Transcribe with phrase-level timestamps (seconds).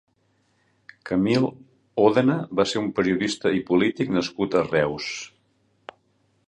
[1.09, 1.45] Camil
[2.05, 5.13] Òdena va ser un periodista i polític nascut a Reus.